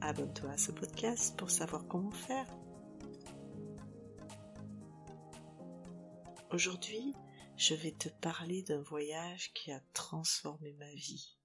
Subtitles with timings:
[0.00, 2.46] abonne-toi à ce podcast pour savoir comment faire.
[6.50, 7.14] Aujourd'hui,
[7.56, 11.36] je vais te parler d'un voyage qui a transformé ma vie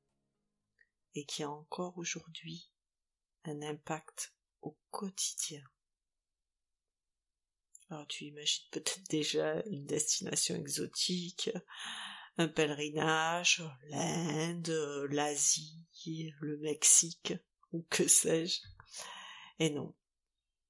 [1.16, 2.70] et qui a encore aujourd'hui
[3.46, 5.64] un impact au quotidien.
[7.90, 11.52] Alors tu imagines peut-être déjà une destination exotique,
[12.38, 15.86] un pèlerinage, l'Inde, l'Asie,
[16.40, 17.34] le Mexique
[17.74, 18.62] ou que sais-je.
[19.60, 19.94] Et non,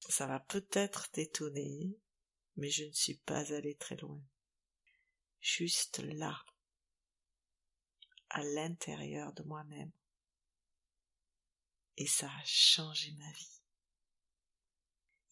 [0.10, 1.96] ça va peut-être t'étonner,
[2.56, 4.22] mais je ne suis pas allé très loin.
[5.40, 6.44] Juste là,
[8.30, 9.92] à l'intérieur de moi-même.
[11.98, 13.62] Et ça a changé ma vie.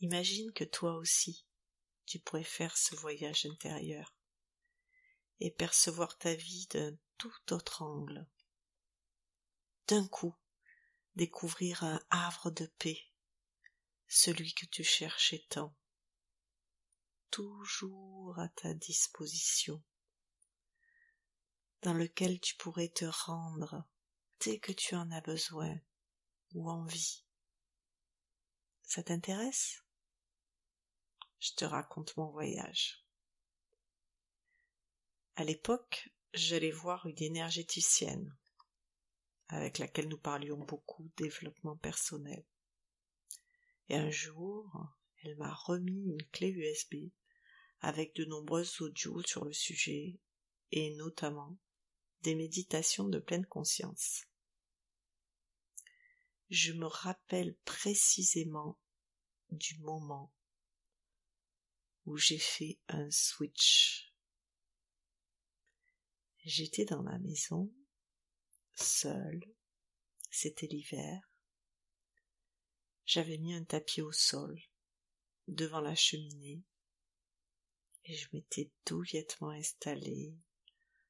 [0.02, 1.46] Imagine que toi aussi,
[2.06, 4.16] tu pourrais faire ce voyage intérieur
[5.40, 8.28] et percevoir ta vie d'un tout autre angle.
[9.88, 10.36] D'un coup,
[11.16, 13.02] découvrir un havre de paix,
[14.08, 15.76] celui que tu cherchais tant,
[17.30, 19.82] toujours à ta disposition,
[21.82, 23.84] dans lequel tu pourrais te rendre
[24.42, 25.76] dès que tu en as besoin
[26.54, 27.24] ou envie.
[28.84, 29.84] Ça t'intéresse?
[31.40, 33.06] Je te raconte mon voyage.
[35.36, 38.38] À l'époque, j'allais voir une énergéticienne
[39.52, 42.44] avec laquelle nous parlions beaucoup développement personnel.
[43.90, 44.72] Et un jour,
[45.24, 47.12] elle m'a remis une clé USB
[47.82, 50.18] avec de nombreuses audios sur le sujet
[50.72, 51.58] et notamment
[52.22, 54.26] des méditations de pleine conscience.
[56.50, 58.80] Je me rappelle précisément
[59.50, 60.34] du moment
[62.06, 64.14] où j'ai fait un switch.
[66.46, 67.70] J'étais dans ma maison
[68.76, 69.42] seul,
[70.30, 71.22] c'était l'hiver.
[73.06, 74.60] J'avais mis un tapis au sol,
[75.48, 76.64] devant la cheminée,
[78.06, 80.36] et je m'étais douillettement installée,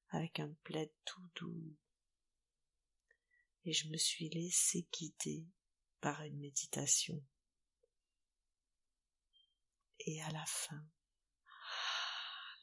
[0.10, 1.76] avec un plaid tout doux,
[3.66, 5.46] et je me suis laissé guider
[6.00, 7.24] par une méditation.
[10.00, 10.84] Et à la fin,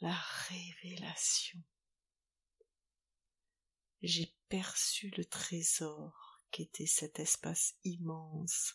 [0.01, 0.15] la
[0.49, 1.63] révélation
[4.03, 8.75] j'ai perçu le trésor qu'était cet espace immense,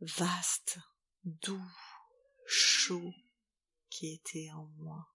[0.00, 0.78] vaste,
[1.24, 1.70] doux,
[2.46, 3.12] chaud,
[3.88, 5.12] qui était en moi.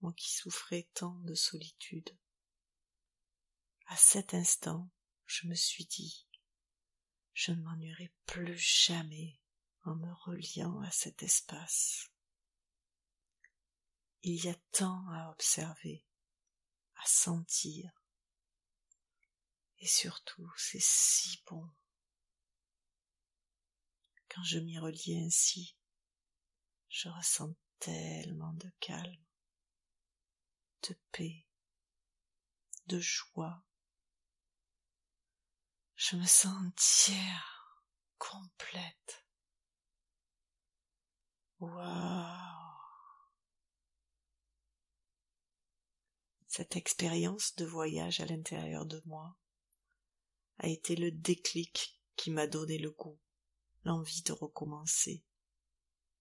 [0.00, 2.16] Moi qui souffrais tant de solitude.
[3.86, 4.90] À cet instant,
[5.24, 6.26] je me suis dit,
[7.32, 9.40] je ne m'ennuierai plus jamais
[9.84, 12.10] en me reliant à cet espace.
[14.22, 16.05] Il y a tant à observer,
[16.96, 17.90] à sentir.
[19.78, 21.68] Et surtout, c'est si bon.
[24.28, 25.76] Quand je m'y relie ainsi,
[26.88, 29.24] je ressens tellement de calme,
[30.88, 31.46] de paix,
[32.86, 33.62] de joie.
[35.96, 37.82] Je me sens entière,
[38.18, 39.24] complète.
[41.60, 42.35] Waouh
[46.56, 49.36] Cette expérience de voyage à l'intérieur de moi
[50.56, 53.18] a été le déclic qui m'a donné le goût,
[53.84, 55.22] l'envie de recommencer,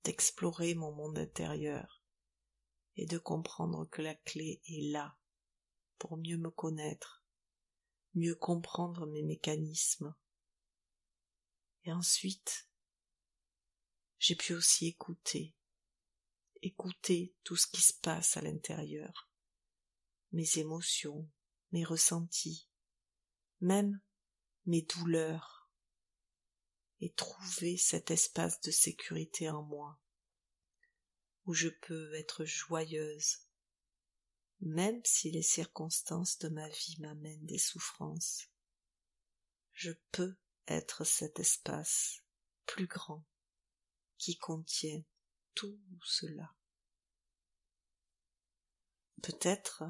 [0.04, 2.04] d'explorer mon monde intérieur
[2.98, 5.18] et de comprendre que la clé est là
[6.00, 7.24] pour mieux me connaître,
[8.14, 10.14] mieux comprendre mes mécanismes.
[11.86, 12.68] Et ensuite,
[14.20, 15.56] j'ai pu aussi écouter,
[16.62, 19.30] écouter tout ce qui se passe à l'intérieur,
[20.36, 21.26] mes émotions,
[21.72, 22.68] mes ressentis,
[23.62, 24.02] même
[24.66, 25.72] mes douleurs,
[27.00, 29.98] et trouver cet espace de sécurité en moi,
[31.46, 33.48] où je peux être joyeuse,
[34.60, 38.50] même si les circonstances de ma vie m'amènent des souffrances.
[39.72, 40.36] Je peux
[40.68, 42.24] être cet espace
[42.66, 43.26] plus grand
[44.18, 45.04] qui contient
[45.54, 46.54] tout cela.
[49.22, 49.84] Peut-être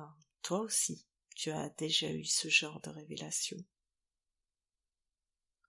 [0.45, 1.03] toi aussi,
[1.35, 3.57] tu as déjà eu ce genre de révélation.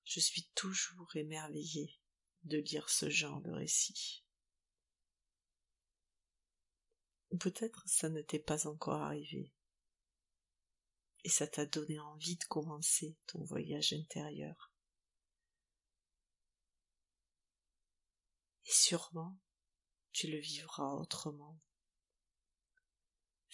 [0.04, 1.98] Je suis toujours émerveillée
[2.42, 4.22] de lire ce genre de récit.
[7.40, 9.50] Peut-être ça ne t'est pas encore arrivé.
[11.24, 14.74] Et ça t'a donné envie de commencer ton voyage intérieur.
[18.66, 19.38] Et sûrement,
[20.12, 21.58] tu le vivras autrement.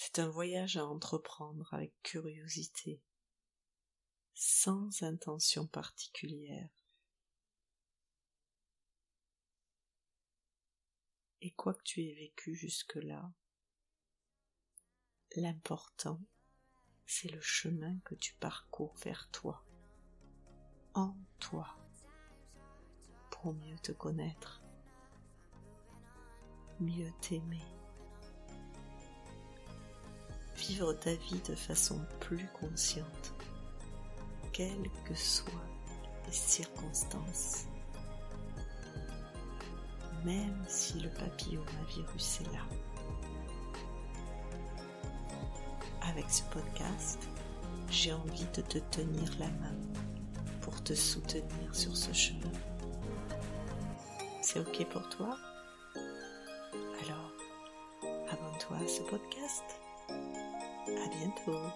[0.05, 3.01] C'est un voyage à entreprendre avec curiosité,
[4.35, 6.69] sans intention particulière.
[11.41, 13.33] Et quoi que tu aies vécu jusque-là,
[15.37, 16.21] l'important,
[17.07, 19.65] c'est le chemin que tu parcours vers toi,
[20.95, 21.79] en toi,
[23.31, 24.65] pour mieux te connaître,
[26.81, 27.63] mieux t'aimer,
[30.69, 33.35] vivre ta vie de façon plus consciente,
[34.53, 35.53] quelles que soient
[36.27, 37.67] les circonstances
[40.25, 42.63] même si le papillomavirus est là.
[46.09, 47.19] Avec ce podcast,
[47.91, 49.77] j'ai envie de te tenir la main
[50.61, 52.53] pour te soutenir sur ce chemin.
[54.41, 55.37] C'est ok pour toi?
[57.05, 57.33] Alors,
[58.31, 59.65] abonne-toi à ce podcast.
[60.89, 61.71] À bientôt.